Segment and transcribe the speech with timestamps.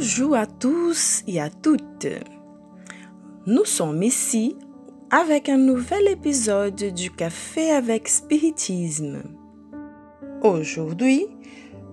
[0.00, 2.06] Bonjour à tous et à toutes.
[3.46, 4.54] Nous sommes ici
[5.10, 9.24] avec un nouvel épisode du Café avec Spiritisme.
[10.44, 11.26] Aujourd'hui,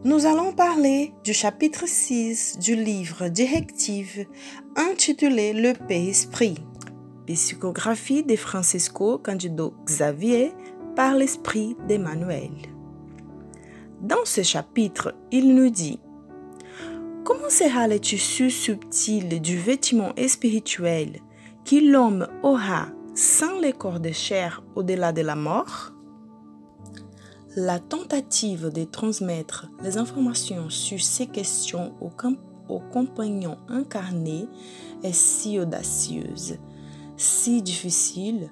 [0.03, 4.27] nous allons parler du chapitre 6 du livre directive
[4.75, 6.59] intitulé Le Père Esprit,
[7.25, 10.51] psychographie de Francisco Candido Xavier
[10.95, 12.51] par l'esprit d'Emmanuel.
[13.99, 15.99] Dans ce chapitre, il nous dit
[17.25, 21.21] Comment sera le tissu subtil du vêtement spirituel
[21.65, 25.91] que l'homme aura sans les corps de chair au-delà de la mort?
[27.55, 34.45] La tentative de transmettre les informations sur ces questions aux, compagnons incarnés
[35.01, 36.59] est si audacieuse,
[37.17, 38.51] si difficile,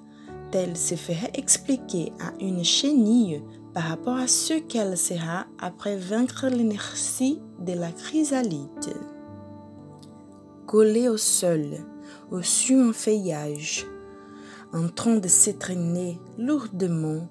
[0.49, 3.43] telle se ferait expliquer à une chenille
[3.75, 8.93] par rapport à ce qu'elle sera après vaincre l'inertie de la chrysalide.
[10.65, 11.65] Collé au sol,
[12.31, 13.85] au-dessus un feuillage,
[14.73, 17.27] en train de s'étraîner lourdement,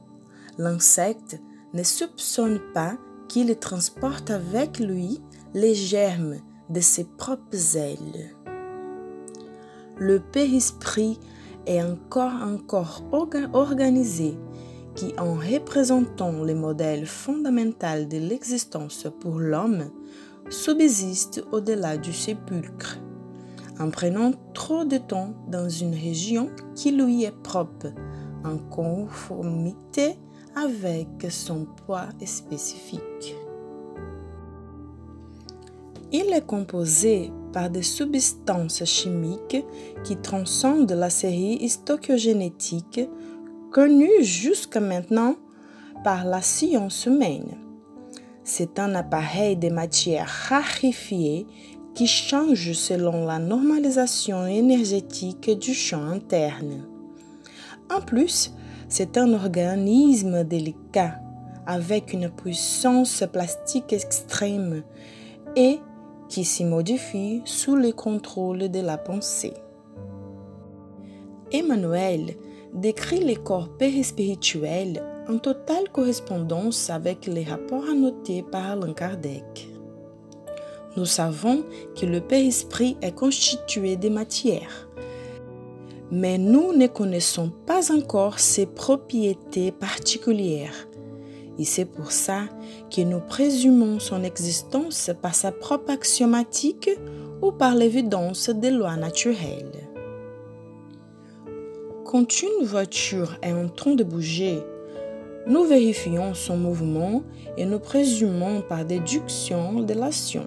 [0.59, 1.41] l'insecte
[1.75, 2.97] ne soupçonne pas
[3.29, 5.21] qu'il transporte avec lui
[5.55, 6.37] les germes
[6.71, 8.35] de ses propres ailes.
[9.99, 11.19] Le périsprit
[11.67, 13.03] est encore encore
[13.53, 14.37] organisé
[14.95, 19.91] qui, en représentant le modèle fondamental de l'existence pour l'homme,
[20.53, 22.99] subsiste au-delà du sépulcre,
[23.81, 27.89] en prenant trop de temps dans une région qui lui est propre,
[28.45, 30.19] en conformité
[30.55, 33.37] avec son poids spécifique.
[36.13, 39.65] Il est composé par des substances chimiques
[40.05, 43.01] qui transcendent la série histogénétique
[43.71, 45.37] connue jusqu'à maintenant
[46.05, 47.57] par la science humaine.
[48.45, 51.47] C'est un appareil de matière raréfiée
[51.95, 56.87] qui change selon la normalisation énergétique du champ interne.
[57.91, 58.53] En plus,
[58.89, 61.21] c'est un organisme délicat
[61.67, 64.83] avec une puissance plastique extrême
[65.55, 65.79] et
[66.29, 69.55] qui s'y modifie sous le contrôle de la pensée.
[71.53, 72.35] Emmanuel
[72.75, 79.69] décrit les corps périspirituels en totale correspondance avec les rapports annotés par Allan Kardec.
[80.97, 81.65] Nous savons
[81.99, 84.89] que le périsprit est constitué de matière,
[86.11, 90.87] mais nous ne connaissons pas encore ses propriétés particulières.
[91.59, 92.43] Et c'est pour ça
[92.95, 96.91] que nous présumons son existence par sa propre axiomatique
[97.41, 99.89] ou par l'évidence des lois naturelles.
[102.05, 104.63] Quand une voiture est en train de bouger,
[105.47, 107.23] nous vérifions son mouvement
[107.57, 110.47] et nous présumons par déduction de l'action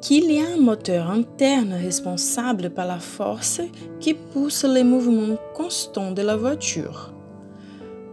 [0.00, 3.60] qu'il y a un moteur interne responsable par la force
[3.98, 7.12] qui pousse les mouvements constants de la voiture.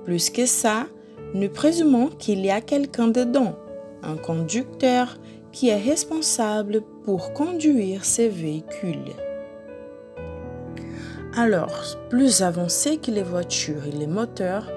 [0.03, 0.87] Plus que ça,
[1.33, 3.55] nous présumons qu'il y a quelqu'un dedans,
[4.01, 5.17] un conducteur
[5.51, 9.13] qui est responsable pour conduire ces véhicules.
[11.35, 14.71] Alors, plus avancés que les voitures et les moteurs,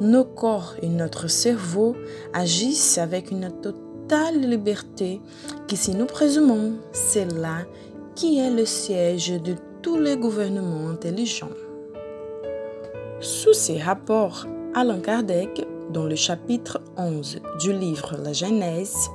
[0.00, 1.94] nos corps et notre cerveau
[2.32, 5.20] agissent avec une totale liberté
[5.66, 7.66] qui, si nous présumons, c'est là
[8.14, 11.56] qui est le siège de tous les gouvernements intelligents.
[13.20, 19.08] Sous ces rapports, Alain Kardec, dans le chapitre 11 du livre La Genèse,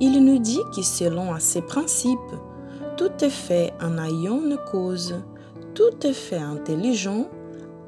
[0.00, 2.18] il nous dit que selon ces principes,
[2.96, 5.14] tout est fait en ayant une cause
[5.74, 7.26] tout effet intelligent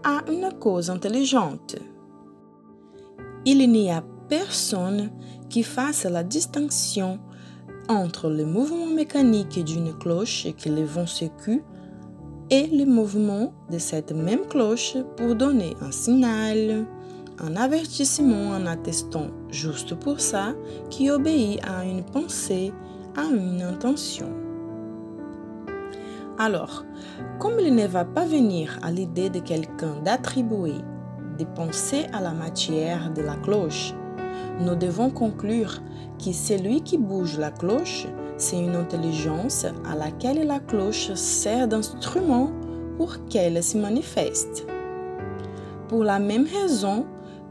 [0.05, 1.77] a une cause intelligente.
[3.47, 5.11] Il n'y a personne
[5.51, 7.19] qui fasse la distinction
[7.91, 11.63] entre le mouvement mécanique d'une cloche que le vent secoue
[12.49, 16.87] et le mouvement de cette même cloche pour donner un signal,
[17.39, 20.55] un avertissement en attestant juste pour ça
[20.89, 22.73] qui obéit à une pensée,
[23.15, 24.33] à une intention.
[26.39, 26.85] Alors,
[27.39, 30.75] comme il ne va pas venir à l'idée de quelqu'un d'attribuer
[31.37, 33.95] des pensées à la matière de la cloche,
[34.61, 35.83] nous devons conclure
[36.25, 42.51] que celui qui bouge la cloche, c'est une intelligence à laquelle la cloche sert d'instrument
[42.97, 44.67] pour qu'elle se manifeste.
[45.89, 47.07] Pour la même raison,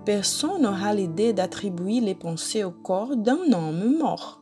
[0.05, 4.41] personne n'aura l'idée d'attribuer les pensées au corps d'un homme mort.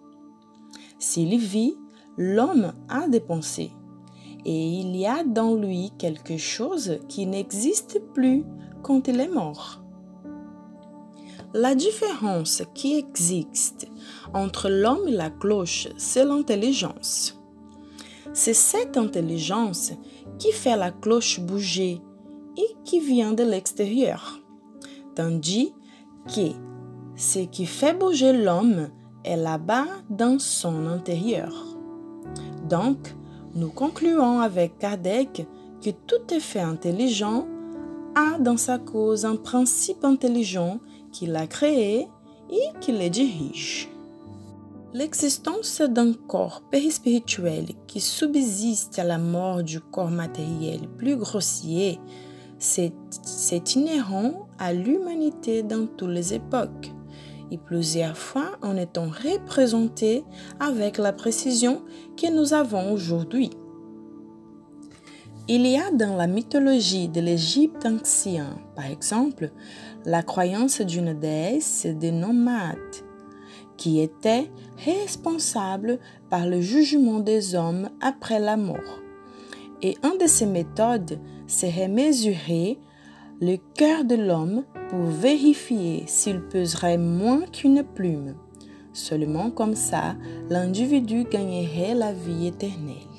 [1.00, 1.76] S'il vit,
[2.18, 3.72] l'homme a des pensées
[4.46, 8.44] et il y a dans lui quelque chose qui n'existe plus
[8.82, 9.82] quand il est mort.
[11.54, 13.88] La différence qui existe
[14.34, 17.42] entre l'homme et la cloche, c'est l'intelligence.
[18.34, 19.92] C'est cette intelligence
[20.40, 22.02] qui fait la cloche bouger
[22.58, 24.40] et qui vient de l'extérieur.
[25.16, 25.74] Tandis
[26.28, 26.52] que
[27.18, 28.90] ce qui fait bouger l'homme
[29.26, 31.54] est là-bas dans son intérieur.
[32.70, 33.14] Donc,
[33.54, 35.46] nous concluons avec Kardec
[35.84, 37.46] que tout effet intelligent
[38.16, 40.80] a dans sa cause un principe intelligent
[41.12, 42.08] qui l'a créé
[42.50, 43.90] et qui le dirige.
[44.94, 52.00] L'existence d'un corps périspirituel qui subsiste à la mort du corps matériel plus grossier,
[52.60, 56.92] c'est inhérent à l'humanité dans toutes les époques
[57.52, 60.24] et plusieurs fois en étant représenté
[60.60, 61.84] avec la précision
[62.18, 63.52] que nous avons aujourd'hui.
[65.48, 69.52] Il y a dans la mythologie de l'Égypte ancien, par exemple,
[70.06, 72.78] la croyance d'une déesse des nomades
[73.76, 74.52] qui était
[74.86, 76.00] responsable
[76.30, 79.02] par le jugement des hommes après la mort.
[79.82, 82.78] Et une de ces méthodes serait mesurer
[83.42, 88.36] le cœur de l'homme pour vérifier s'il peserait moins qu'une plume.
[88.94, 90.16] Seulement comme ça,
[90.50, 93.11] l'individu gagnerait la vie éternelle.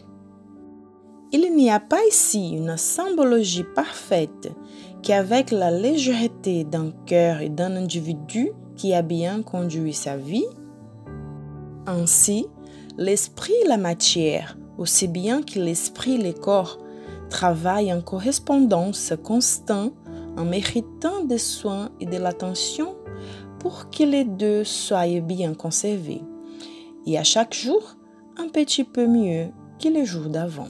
[1.35, 4.53] Il n'y a pas ici une symbologie parfaite
[5.03, 10.45] qui, avec la légèreté d'un cœur et d'un individu qui a bien conduit sa vie,
[11.87, 12.47] ainsi,
[12.99, 16.79] l'esprit et la matière, aussi bien que l'esprit et le corps,
[17.31, 19.95] travaillent en correspondance constante
[20.37, 22.95] en méritant des soins et de l'attention
[23.59, 26.21] pour que les deux soient bien conservés,
[27.07, 27.97] et à chaque jour
[28.37, 29.49] un petit peu mieux
[29.83, 30.69] que les jours d'avant.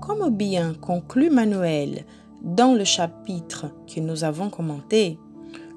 [0.00, 2.04] Comme bien conclut Manuel
[2.42, 5.18] dans le chapitre que nous avons commenté,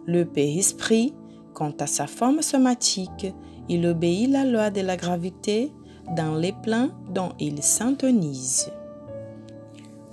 [0.05, 1.13] le Père-Esprit,
[1.53, 3.33] quant à sa forme somatique,
[3.69, 5.71] il obéit la loi de la gravité
[6.15, 8.71] dans les plans dont il s'intonise.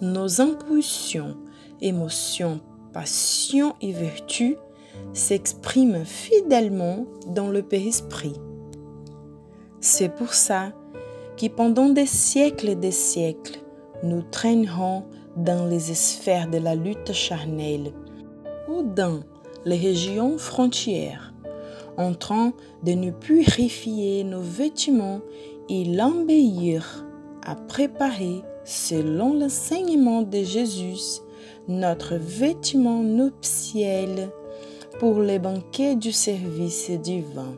[0.01, 1.37] Nos impulsions
[1.81, 2.61] émotions,
[2.93, 4.57] passions et vertus
[5.13, 8.35] s'expriment fidèlement dans le Père-Esprit.
[9.81, 10.73] C'est pour ça
[11.37, 13.60] que pendant des siècles et des siècles,
[14.03, 15.05] nous traînerons
[15.37, 17.93] dans les sphères de la lutte charnelle
[18.69, 19.21] ou dans
[19.65, 21.33] les régions frontières,
[21.97, 22.53] en train
[22.83, 25.21] de nous purifier nos vêtements
[25.69, 27.07] et l'embellir
[27.45, 31.21] à préparer, selon l'enseignement de Jésus,
[31.69, 34.31] notre vêtement nuptiel
[34.99, 37.55] pour les banquets du service divin.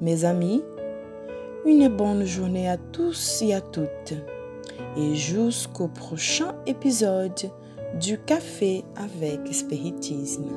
[0.00, 0.62] Mes amis,
[1.66, 4.14] une bonne journée à tous et à toutes
[4.96, 7.50] et jusqu'au prochain épisode
[8.00, 10.50] du Café avec Spiritisme.